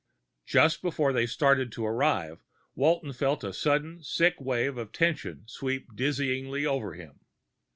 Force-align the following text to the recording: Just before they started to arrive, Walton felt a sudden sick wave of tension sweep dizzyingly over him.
Just 0.47 0.81
before 0.81 1.13
they 1.13 1.27
started 1.27 1.71
to 1.73 1.85
arrive, 1.85 2.43
Walton 2.73 3.13
felt 3.13 3.43
a 3.43 3.53
sudden 3.53 4.01
sick 4.01 4.33
wave 4.41 4.75
of 4.75 4.91
tension 4.91 5.43
sweep 5.45 5.89
dizzyingly 5.93 6.65
over 6.65 6.95
him. 6.95 7.19